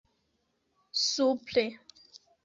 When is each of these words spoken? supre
supre 1.03 1.65